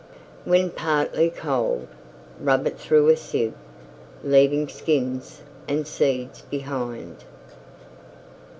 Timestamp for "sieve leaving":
3.15-4.67